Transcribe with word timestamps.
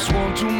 That's 0.00 0.12
one 0.14 0.34
too. 0.34 0.59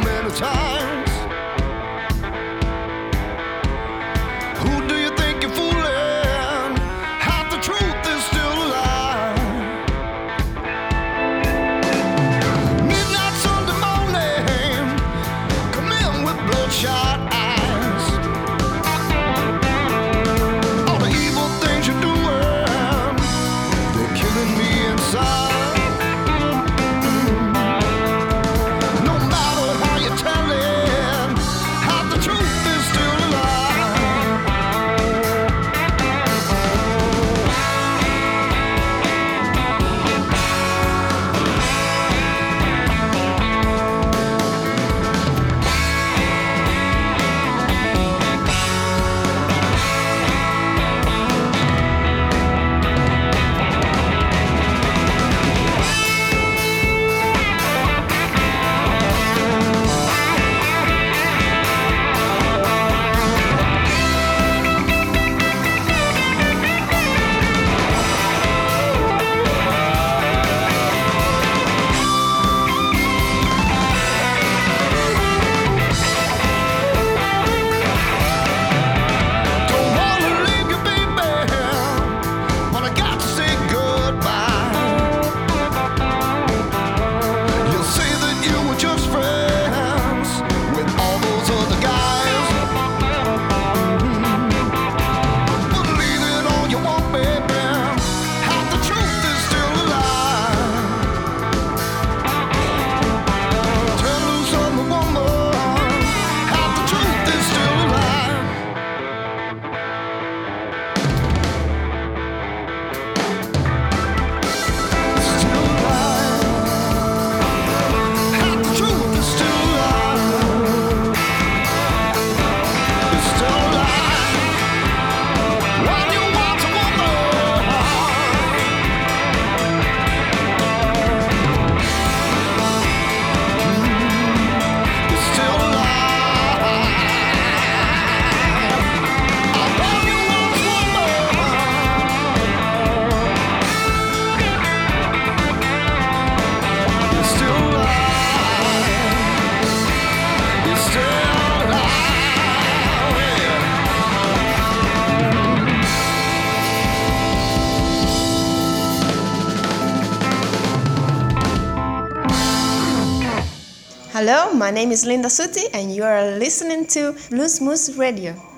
My 164.71 164.75
name 164.75 164.93
is 164.93 165.05
Linda 165.05 165.27
Sutti, 165.27 165.65
and 165.73 165.93
you 165.93 166.05
are 166.05 166.23
listening 166.37 166.85
to 166.95 167.13
Blues 167.29 167.59
Moose 167.59 167.89
Radio. 167.97 168.50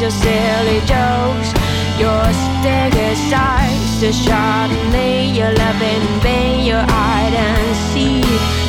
your 0.00 0.10
silly 0.10 0.80
jokes. 0.86 1.52
Your 1.98 2.24
sticker 2.32 3.14
size, 3.28 4.00
the 4.00 4.10
Chardonnay, 4.10 5.34
you're 5.34 5.52
loving 5.52 6.22
me, 6.24 6.66
your 6.66 6.80
hide 6.80 7.34
and 7.34 7.76
seek. 7.92 8.59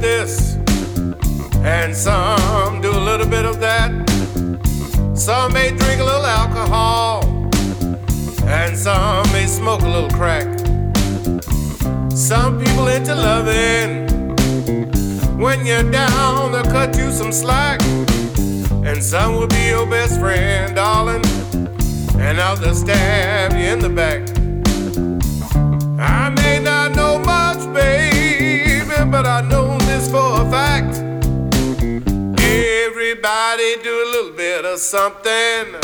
This, 0.00 0.56
and 1.62 1.94
some 1.94 2.80
do 2.80 2.90
a 2.90 2.98
little 2.98 3.26
bit 3.26 3.44
of 3.44 3.60
that. 3.60 3.90
Some 5.14 5.52
may 5.52 5.70
drink 5.70 6.00
a 6.00 6.04
little 6.04 6.26
alcohol, 6.26 7.24
and 8.46 8.76
some 8.76 9.30
may 9.32 9.46
smoke 9.46 9.82
a 9.82 9.88
little 9.88 10.10
crack. 10.10 10.46
Some 12.10 12.58
people 12.58 12.88
into 12.88 13.14
loving. 13.14 14.06
When 15.38 15.66
you're 15.66 15.88
down, 15.90 16.52
they'll 16.52 16.64
cut 16.64 16.96
you 16.96 17.10
some 17.10 17.32
slack. 17.32 17.80
And 18.84 19.02
some 19.02 19.36
will 19.36 19.46
be 19.46 19.68
your 19.68 19.86
best 19.86 20.18
friend, 20.18 20.74
darling, 20.74 21.24
and 22.18 22.38
others 22.38 22.80
stab 22.80 23.52
you 23.52 23.66
in 23.66 23.78
the 23.80 23.88
back. 23.88 24.37
Everybody 33.20 33.82
do 33.82 33.90
a 33.90 34.08
little 34.12 34.32
bit 34.32 34.64
of 34.64 34.78
something. 34.78 35.74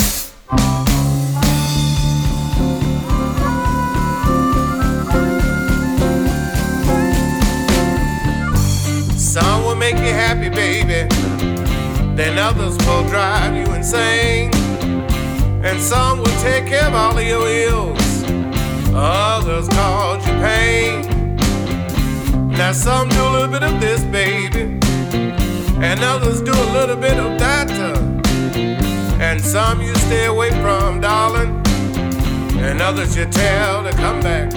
Some 9.18 9.64
will 9.64 9.74
make 9.74 9.96
you 9.96 10.12
happy, 10.12 10.48
baby. 10.48 11.08
Then 12.14 12.38
others 12.38 12.76
will 12.86 13.02
drive 13.08 13.56
you 13.56 13.74
insane. 13.74 14.54
And 15.64 15.80
some 15.80 16.18
will 16.18 16.40
take 16.40 16.66
care 16.68 16.86
of 16.86 16.94
all 16.94 17.18
of 17.18 17.26
your 17.26 17.48
ills. 17.48 18.22
Others 18.94 19.68
cause 19.70 20.24
you 20.24 20.34
pain. 20.34 21.36
Now 22.50 22.70
some 22.70 23.08
do 23.08 23.20
a 23.20 23.30
little 23.30 23.48
bit 23.48 23.64
of 23.64 23.80
this, 23.80 24.04
baby. 24.04 24.78
And 25.86 26.02
others 26.02 26.40
do 26.40 26.52
a 26.52 26.68
little 26.72 26.96
bit 26.96 27.18
of 27.18 27.38
that. 27.38 27.70
uh, 27.70 29.22
And 29.28 29.38
some 29.40 29.80
you 29.82 29.94
stay 30.06 30.24
away 30.26 30.50
from, 30.62 31.00
darling. 31.00 31.52
And 32.66 32.80
others 32.80 33.14
you 33.16 33.26
tell 33.26 33.84
to 33.84 33.92
come 33.92 34.20
back. 34.20 34.52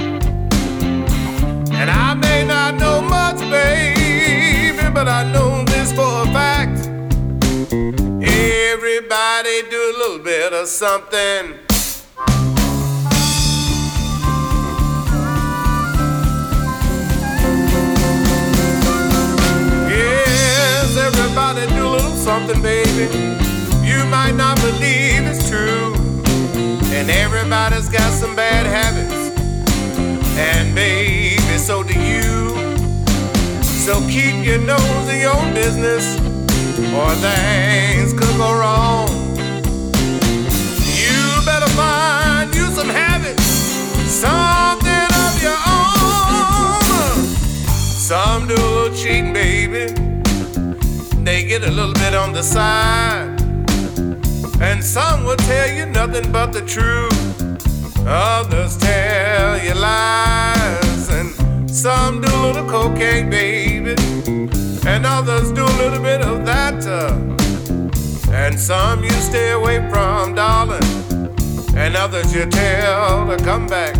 And 1.79 1.89
I 1.91 2.13
may 2.13 2.43
not 2.45 2.75
know 2.75 3.01
much, 3.01 3.39
baby, 3.51 4.89
but 4.93 5.07
I 5.07 5.29
know 5.33 5.63
this 5.65 5.91
for 5.91 6.23
a 6.23 6.27
fact. 6.37 6.79
Everybody 8.71 9.55
do 9.69 9.81
a 9.91 9.95
little 10.01 10.19
bit 10.19 10.53
of 10.53 10.67
something. 10.67 11.66
Yes, 21.37 21.55
everybody 21.55 21.75
do 21.75 21.87
a 21.87 21.91
little 21.91 22.15
something, 22.15 22.61
baby. 22.63 23.05
You 23.85 24.03
might 24.05 24.33
not 24.33 24.57
believe 24.57 25.21
it's 25.27 25.47
true. 25.47 25.93
And 26.95 27.11
everybody's 27.11 27.89
got 27.89 28.11
some 28.11 28.35
bad 28.35 28.65
habits. 28.65 29.37
And 30.35 30.73
baby, 30.73 31.57
so 31.59 31.83
do 31.83 31.93
you. 31.93 32.49
So 33.61 34.01
keep 34.07 34.43
your 34.43 34.57
nose 34.57 35.09
in 35.09 35.21
your 35.21 35.53
business, 35.53 36.17
or 36.95 37.13
things 37.21 38.13
could 38.13 38.35
go 38.37 38.57
wrong. 38.57 39.07
You 41.03 41.21
better 41.45 41.69
find 41.77 42.53
you 42.55 42.65
some 42.71 42.89
habits, 42.89 43.43
something 44.09 45.09
of 45.23 45.41
your 45.43 45.59
own. 45.67 47.25
Some 48.09 48.47
do 48.47 48.89
cheating, 48.95 49.33
baby. 49.33 50.16
They 51.37 51.43
get 51.43 51.63
a 51.63 51.69
little 51.69 51.93
bit 51.93 52.15
on 52.15 52.33
the 52.33 52.41
side. 52.41 53.39
And 54.59 54.83
some 54.83 55.23
will 55.23 55.35
tell 55.35 55.69
you 55.69 55.85
nothing 55.85 56.31
but 56.31 56.51
the 56.51 56.61
truth. 56.61 57.13
Others 58.07 58.77
tell 58.77 59.63
you 59.63 59.75
lies. 59.75 61.09
And 61.11 61.69
some 61.69 62.21
do 62.21 62.27
a 62.35 62.41
little 62.41 62.67
cocaine, 62.67 63.29
baby. 63.29 63.93
And 64.87 65.05
others 65.05 65.51
do 65.51 65.63
a 65.63 65.77
little 65.77 66.01
bit 66.01 66.21
of 66.21 66.43
that. 66.47 66.83
uh, 66.87 67.13
And 68.33 68.59
some 68.59 69.03
you 69.03 69.11
stay 69.11 69.51
away 69.51 69.87
from, 69.91 70.33
darling. 70.33 70.89
And 71.75 71.95
others 71.95 72.33
you 72.33 72.47
tell 72.47 73.27
to 73.27 73.37
come 73.43 73.67
back. 73.67 73.95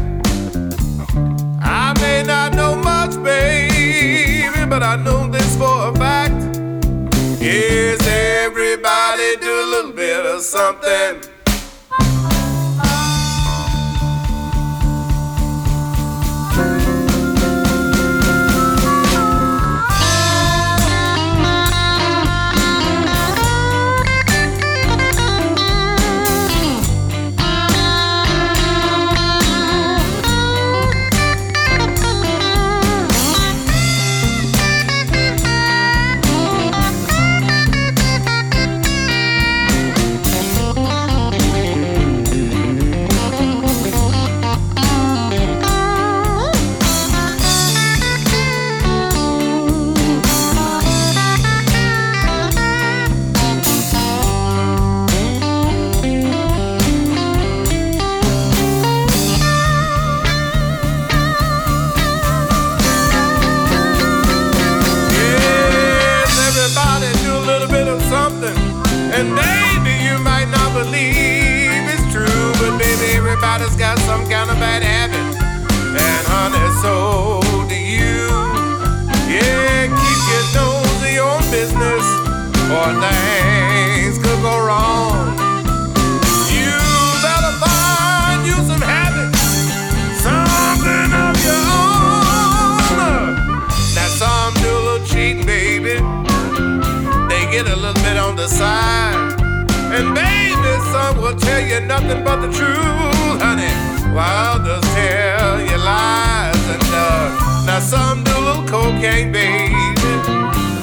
I 1.62 1.94
may 2.02 2.24
not 2.24 2.56
know 2.56 2.76
much, 2.76 3.14
baby, 3.24 4.66
but 4.66 4.82
I 4.82 4.96
know 4.96 5.28
this 5.28 5.56
for 5.56 5.90
a 5.90 5.94
fact. 5.94 6.57
Yes, 7.48 8.06
everybody 8.06 9.38
do 9.38 9.48
a 9.48 9.68
little 9.72 9.94
bit 9.94 10.26
of 10.26 10.42
something. 10.42 11.37
has 73.68 73.76
got 73.76 74.00
some 74.00 74.24
kind 74.30 74.50
of 74.50 74.58
bad 74.60 74.82
habit, 74.82 75.20
and 75.20 76.24
honey, 76.32 76.68
so 76.80 77.42
do 77.68 77.76
you. 77.76 78.32
Yeah, 79.28 79.92
keep 79.92 80.20
your 80.32 80.46
nose 80.56 81.02
in 81.04 81.14
your 81.20 81.40
business, 81.52 82.06
or 82.72 82.88
things 83.04 84.16
could 84.24 84.40
go 84.40 84.56
wrong. 84.64 85.36
You 86.48 86.80
better 87.20 87.54
find 87.60 88.48
you 88.48 88.56
some 88.64 88.80
habits, 88.80 89.44
something 90.24 91.12
of 91.12 91.36
your 91.44 91.64
own. 91.68 92.08
Some 94.16 94.54
do 94.64 94.70
a 94.72 94.82
little 94.88 95.06
cheating, 95.06 95.46
baby. 95.46 96.00
They 97.30 97.44
get 97.52 97.68
a 97.68 97.76
little 97.76 98.02
bit 98.02 98.18
on 98.18 98.36
the 98.36 98.48
side, 98.48 99.36
and 99.92 100.16
baby, 100.16 100.74
some 100.92 101.18
will 101.22 101.36
tell 101.36 101.62
you 101.62 101.82
nothing 101.82 102.24
but 102.24 102.38
the 102.42 102.48
truth 102.52 103.17
honey. 103.40 103.74
While 104.14 104.56
others 104.56 104.84
tell 104.94 105.62
you 105.62 105.78
lies 105.78 106.64
and 106.74 106.84
uh, 106.90 107.66
now 107.66 107.80
some 107.80 108.24
do 108.24 108.32
a 108.32 108.44
little 108.48 108.68
cocaine, 108.68 109.32
baby, 109.32 109.76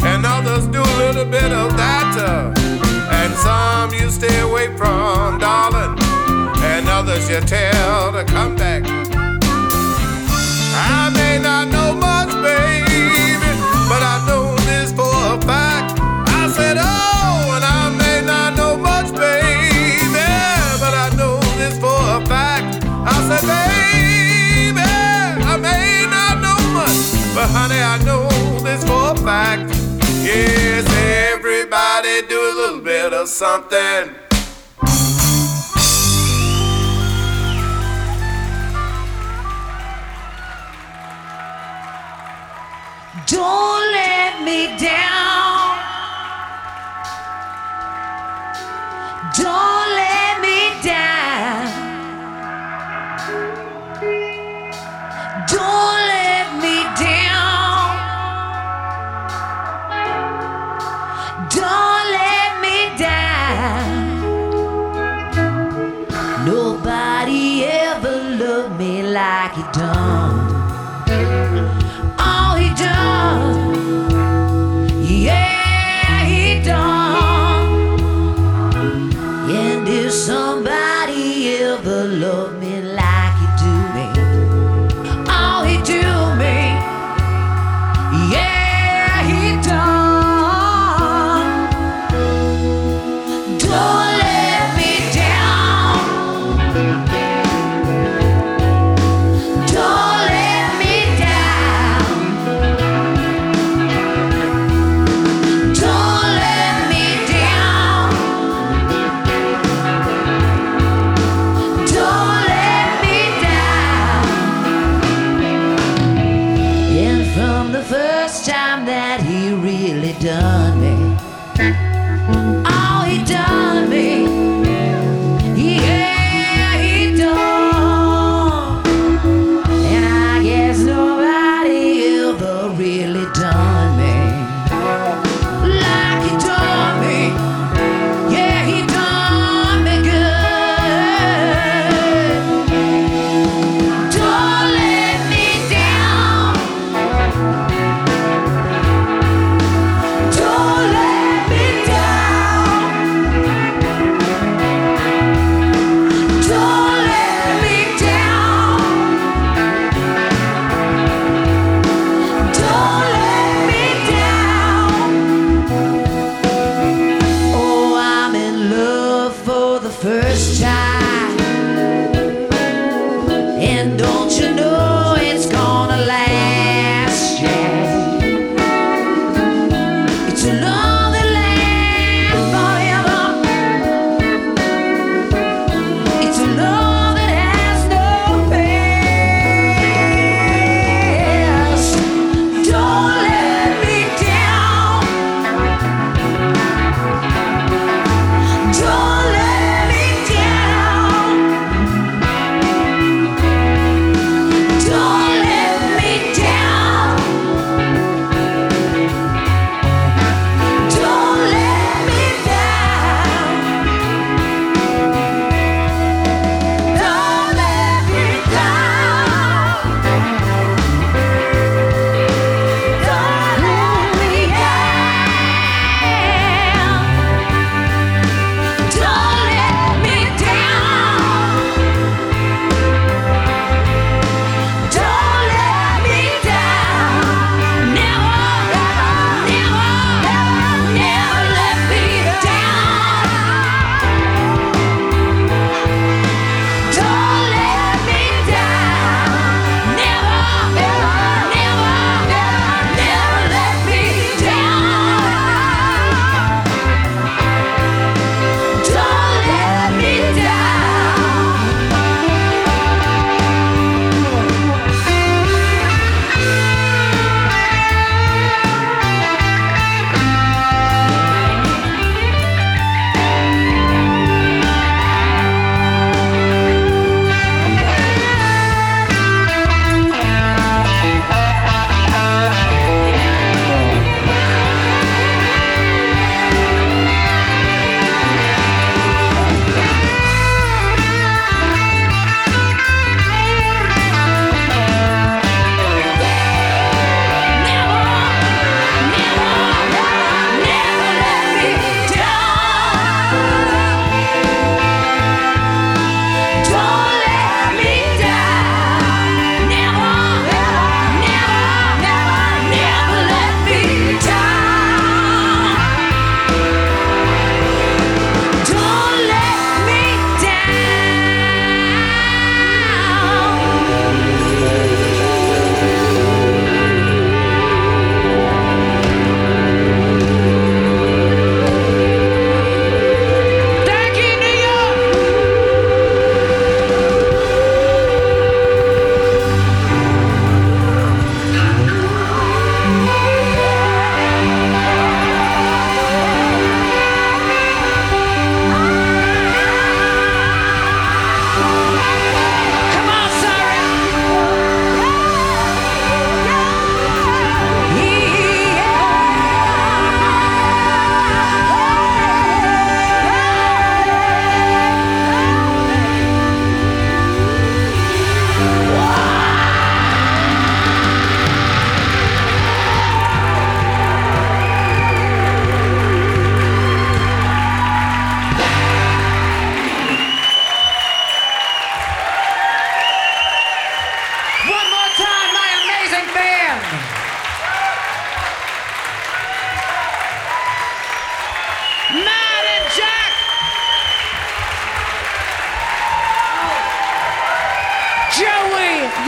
and 0.05 0.25
others 0.25 0.67
do 0.67 0.81
a 0.81 0.97
little 0.99 1.25
bit 1.25 1.51
of 1.53 1.77
that, 1.77 2.15
uh, 2.17 2.53
and 3.19 3.35
some 3.35 3.93
you 3.99 4.11
stay 4.11 4.41
away 4.41 4.69
from, 4.77 5.39
darling, 5.39 5.99
and 6.63 6.89
others 6.89 7.29
you 7.29 7.41
tell 7.41 8.13
to 8.13 8.25
come 8.25 8.55
back. 8.55 8.83
I 10.77 11.11
may 11.15 11.39
not 11.39 11.69
know 11.69 11.95
much, 11.95 12.31
baby, 12.43 13.51
but 13.89 14.03
I 14.03 14.25
know 14.27 14.57
this 14.67 14.93
for 14.93 15.15
a 15.35 15.41
fact. 15.43 15.99
I 16.29 16.49
said, 16.49 16.77
oh, 16.79 17.14
baby, 23.29 24.81
I 24.81 25.57
may 25.57 26.07
not 26.11 26.41
know 26.45 26.59
much, 26.73 26.99
but 27.35 27.49
honey, 27.51 27.81
I 27.81 27.99
know 28.05 28.29
this 28.61 28.85
for 28.85 29.13
a 29.13 29.17
fact. 29.17 29.71
Yes, 30.23 30.85
everybody 31.33 32.23
do 32.29 32.39
a 32.41 32.55
little 32.61 32.81
bit 32.81 33.13
of 33.13 33.29
something. 33.29 34.15
Don't 43.27 43.93
let 43.93 44.43
me 44.43 44.67
down. 44.77 45.79
Don't 49.35 49.89
let 49.97 50.41
me 50.43 50.83
down. 50.83 51.34
You 69.57 69.63
done. 69.73 70.24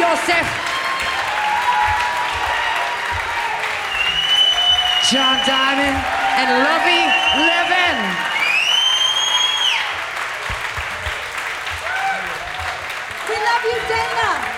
Joseph. 0.07 0.51
John 5.11 5.37
Diamond 5.45 5.99
and 6.39 6.49
Lovey 6.63 7.03
Levin. 7.49 7.99
We 13.29 13.37
love 13.49 13.65
you, 13.65 13.79
Dana. 13.89 14.56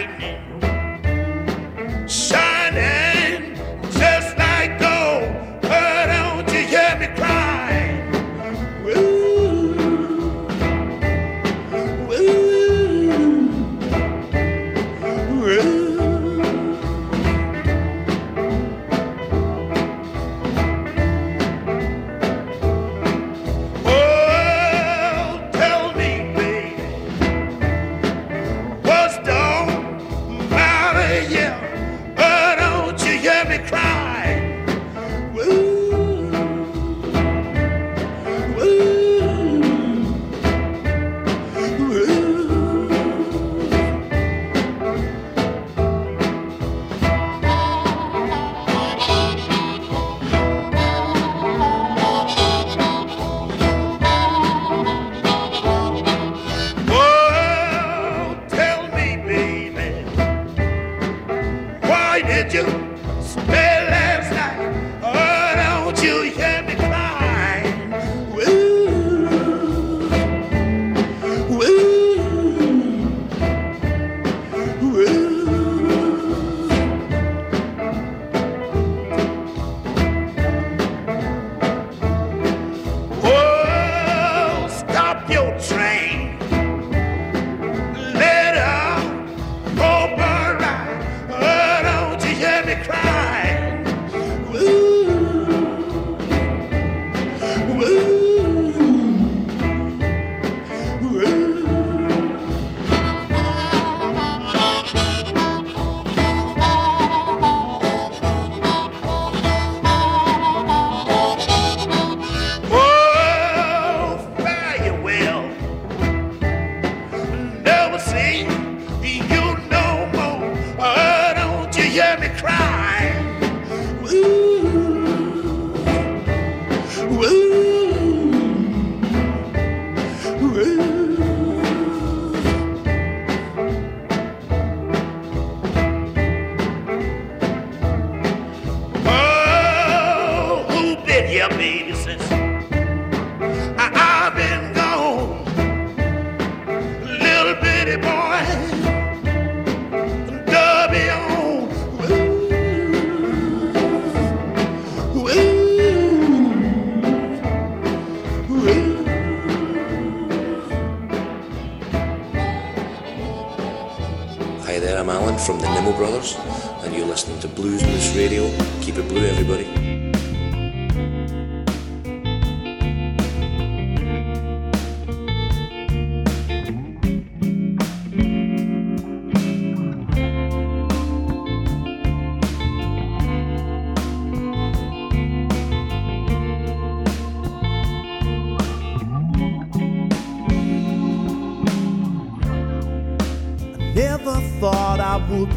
lightning. 0.00 0.69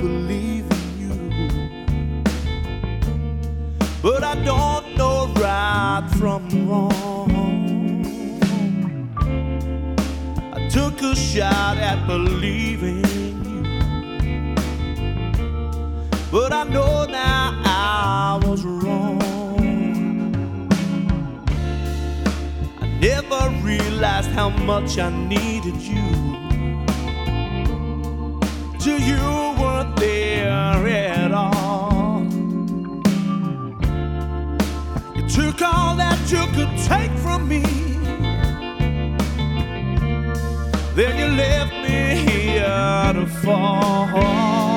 for 0.03 0.09
leaving 0.09 0.89
you. 0.99 1.15
But 4.01 4.21
I 4.21 4.35
don't 4.43 4.97
know 4.97 5.31
right 5.37 6.05
from 6.17 6.41
wrong. 6.67 7.31
I 10.57 10.67
took 10.67 11.01
a 11.01 11.15
shot 11.15 11.77
at 11.77 12.05
believing 12.05 13.05
you. 13.51 13.63
But 16.31 16.51
I 16.51 16.63
know 16.65 17.05
now 17.05 17.61
I 17.63 18.41
was 18.45 18.61
wrong. 18.63 19.21
I 22.81 22.87
never 22.99 23.41
realized 23.61 24.31
how 24.31 24.49
much 24.49 24.97
I 24.97 25.09
needed 25.27 25.75
you 25.75 26.52
you, 28.85 28.97
you 28.97 29.55
weren't 29.61 29.95
there 29.95 30.87
at 30.87 31.31
all. 31.31 32.23
You 35.15 35.27
took 35.29 35.61
all 35.61 35.95
that 35.95 36.19
you 36.29 36.45
could 36.55 36.77
take 36.79 37.11
from 37.19 37.47
me. 37.47 37.61
Then 40.95 41.17
you 41.17 41.27
left 41.37 41.73
me 41.73 42.31
here 42.31 43.13
to 43.13 43.25
fall. 43.41 44.72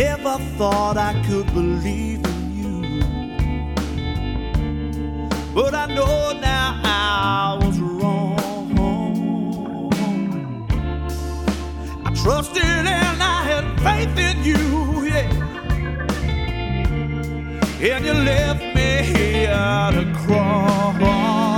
Never 0.00 0.38
thought 0.56 0.96
I 0.96 1.12
could 1.26 1.52
believe 1.52 2.24
in 2.24 2.40
you. 2.60 2.76
But 5.54 5.74
I 5.74 5.86
know 5.94 6.32
now 6.40 6.80
I 6.82 7.58
was 7.62 7.78
wrong. 7.78 8.32
I 12.06 12.14
trusted 12.14 12.64
and 12.64 13.22
I 13.22 13.42
had 13.50 13.66
faith 13.84 14.16
in 14.28 14.42
you, 14.42 14.64
yeah. 15.06 15.28
And 17.92 18.02
you 18.06 18.14
left 18.14 18.64
me 18.74 18.90
here 19.12 19.90
to 19.96 20.04
crawl. 20.24 21.49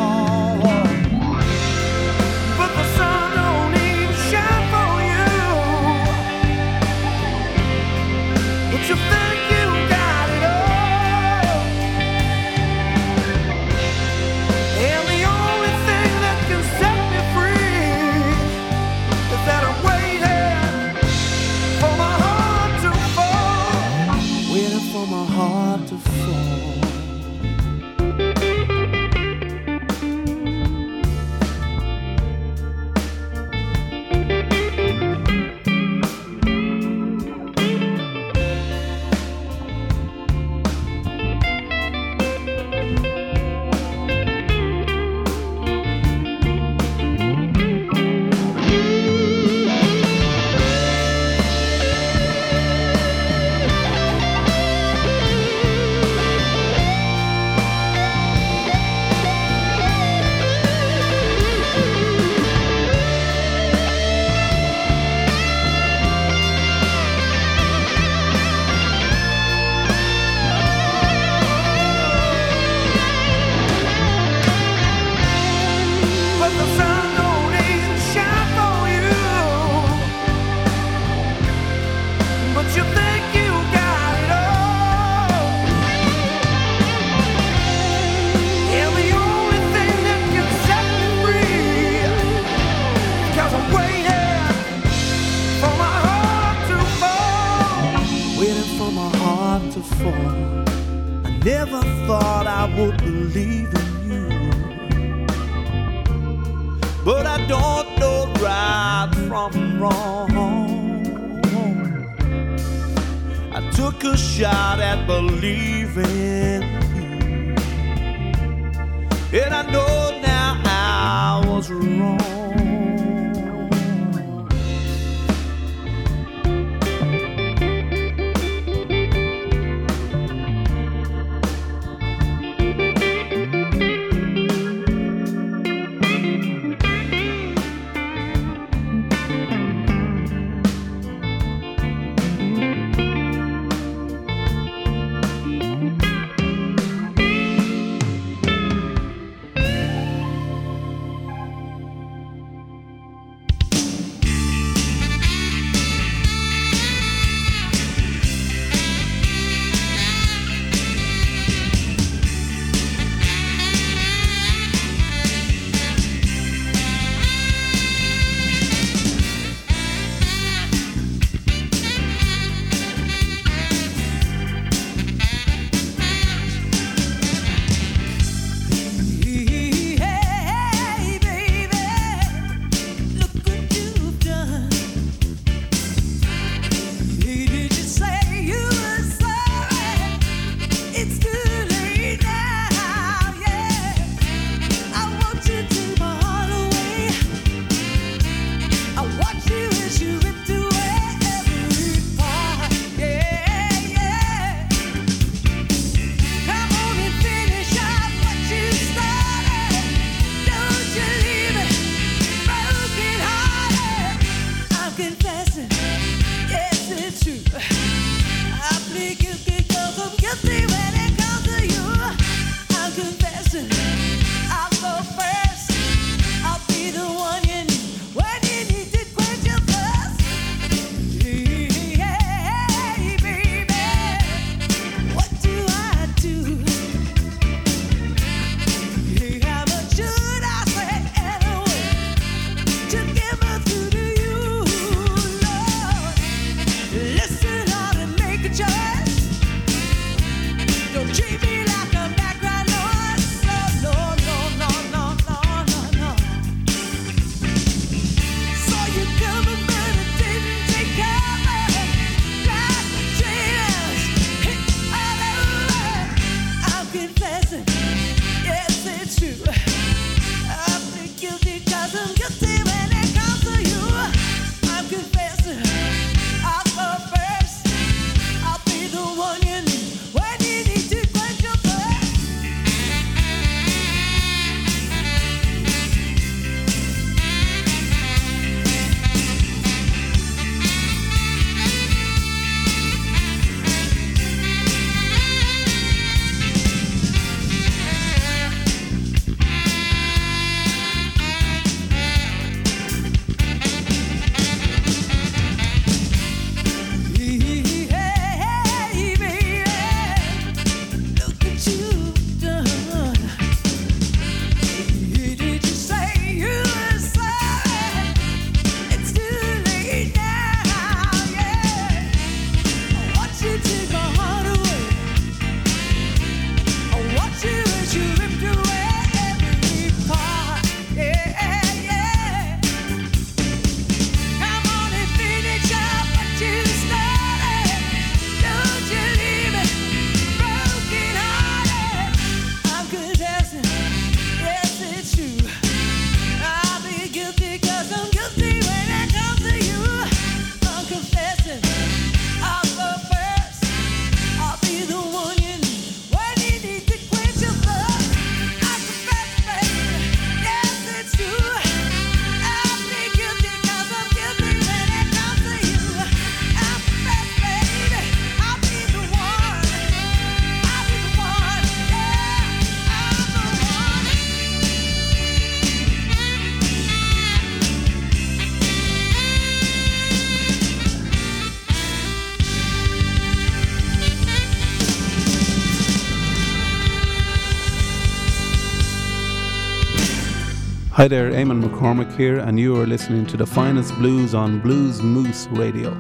Hi 390.96 391.08
there, 391.08 391.30
Eamonn 391.30 391.62
McCormack 391.62 392.14
here, 392.18 392.38
and 392.38 392.60
you 392.60 392.78
are 392.78 392.86
listening 392.86 393.24
to 393.28 393.38
the 393.38 393.46
finest 393.46 393.94
blues 393.94 394.34
on 394.34 394.60
Blues 394.60 395.00
Moose 395.00 395.46
Radio. 395.46 395.90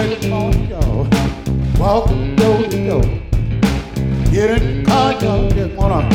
Up 0.00 0.24
on 0.32 0.66
y'all, 0.66 1.06
walking 1.78 2.34
door 2.36 2.62
to 2.62 2.88
door. 2.88 3.02
Get 4.32 4.62
in 4.62 4.82
the 4.82 4.90
car, 4.90 5.12
y'all 5.20 5.50
just 5.50 5.76
wanna 5.76 6.08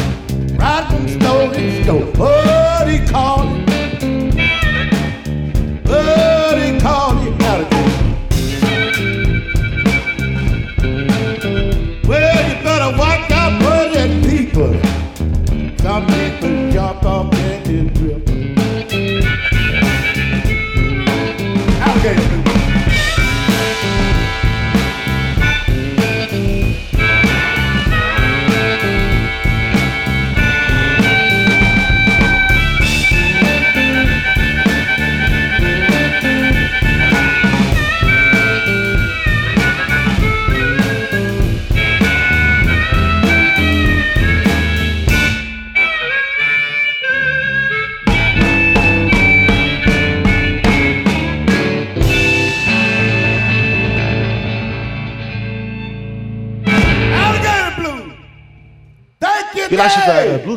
ride 0.58 0.88
from 0.90 1.08
store 1.08 1.54
to 1.54 1.84
store. 1.84 2.12
Oh, 2.18 2.84
they 2.84 3.06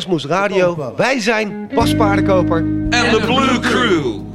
Radio. 0.06 0.92
Wij 0.96 1.20
zijn 1.20 1.70
Bas 1.74 1.96
Paardenkoper. 1.96 2.58
En 2.90 3.10
de 3.10 3.20
Blue 3.26 3.58
Crew. 3.58 4.27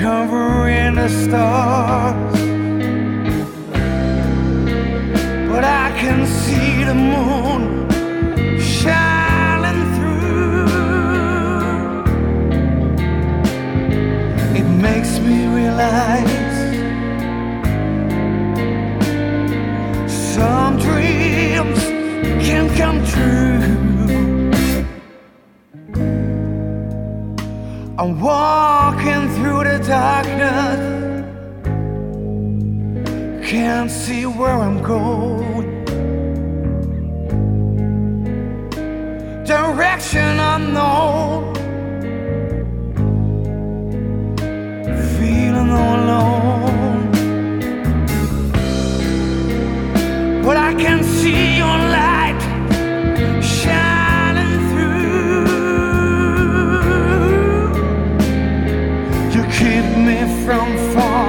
Covering 0.00 0.96
the 0.96 1.08
stars. 1.08 2.34
But 5.50 5.64
I 5.64 5.92
can 6.00 6.26
see 6.26 6.84
the 6.84 6.94
moon 6.94 7.88
shining 8.60 9.82
through. 9.94 10.66
It 14.58 14.68
makes 14.86 15.18
me 15.20 15.46
realize 15.58 16.42
some 20.34 20.78
dreams 20.78 21.80
can 22.46 22.68
come 22.76 22.98
true. 23.06 23.44
I'm 27.96 28.18
darkness, 29.86 30.80
can't 33.48 33.90
see 33.90 34.24
where 34.26 34.56
I'm 34.66 34.82
going. 34.82 35.84
Direction 39.44 40.40
unknown. 40.40 41.54
feeling 45.18 45.70
all 45.70 45.96
alone. 45.96 46.43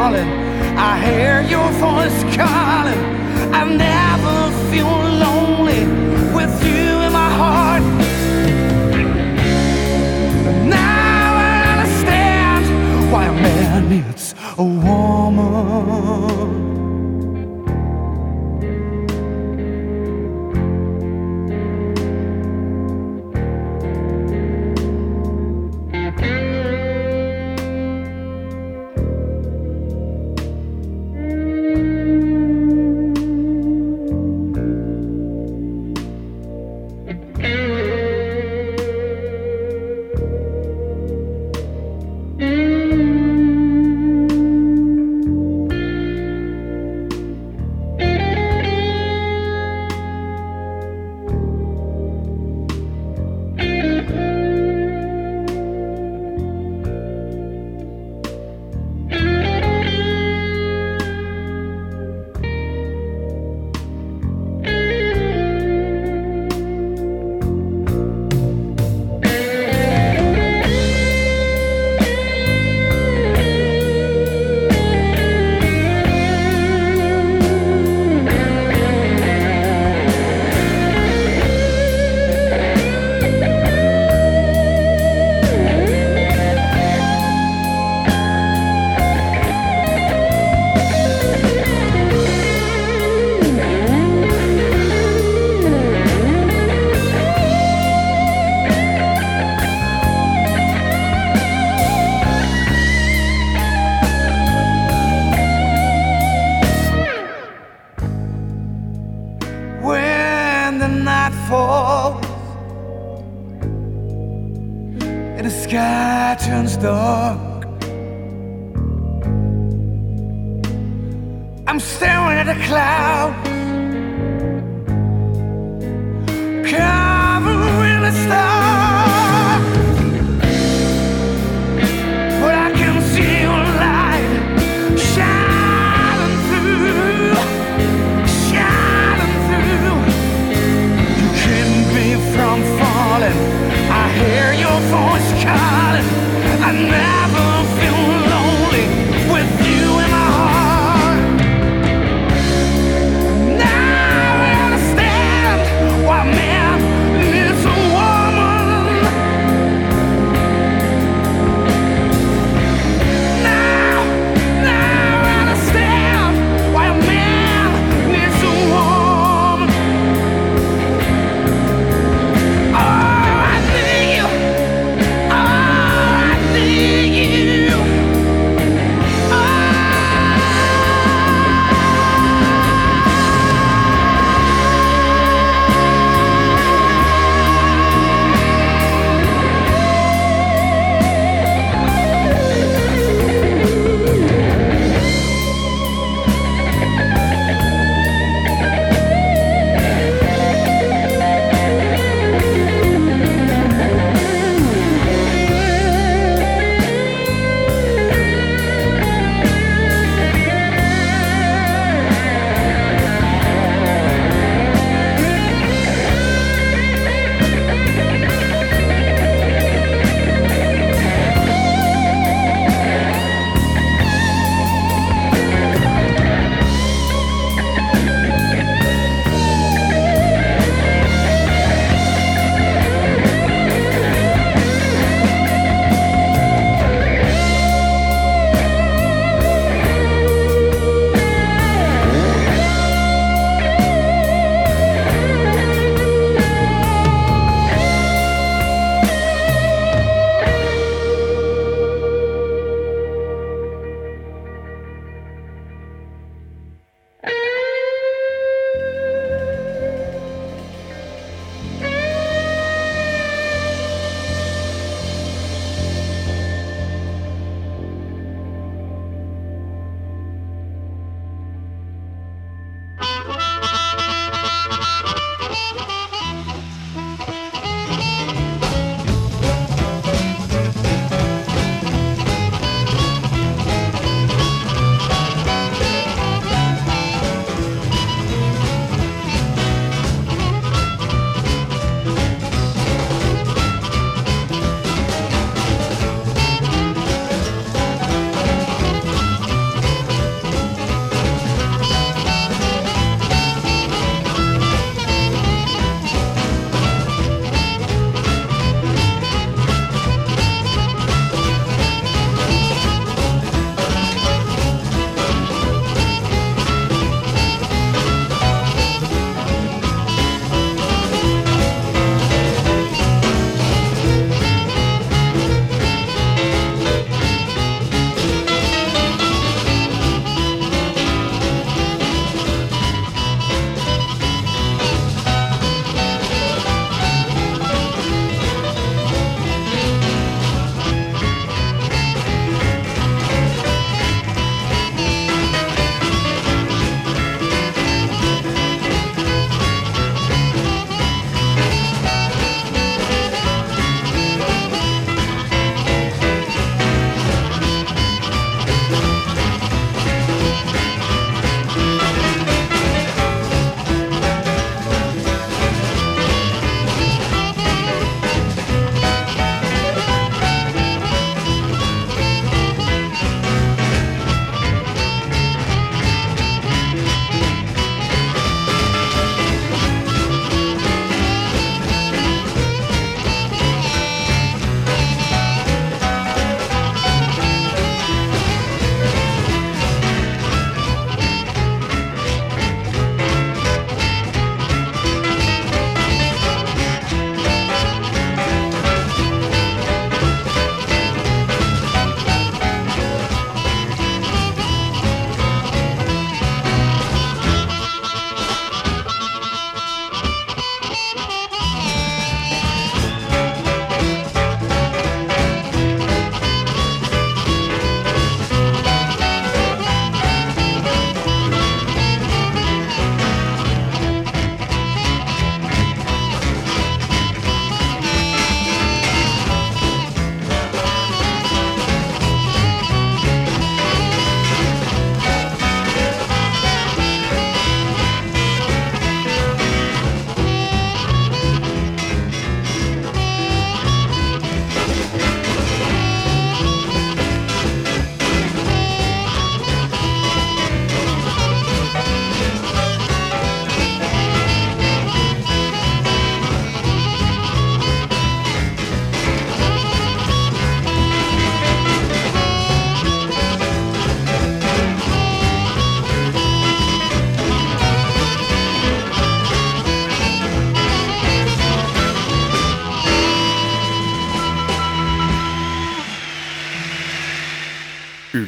Falling. 0.06 0.30
I 0.78 0.99
hear 1.06 1.41
your 1.41 1.70
voice 1.86 2.20
calling. 2.36 3.01
I 3.60 3.64
never 3.88 4.38
feel 4.70 4.95
lonely 5.26 5.82
with 6.38 6.53
you 6.64 6.89
in 7.06 7.12
my 7.12 7.30
heart. 7.41 7.84
Now 10.78 11.30
I 11.47 11.58
understand 11.74 12.64
why 13.12 13.26
a 13.26 13.34
man 13.34 13.89
needs 13.89 14.36
a 14.58 14.64
woman. 14.64 16.55